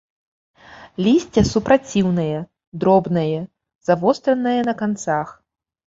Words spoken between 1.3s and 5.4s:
супраціўнае, дробнае, завостранае на канцах.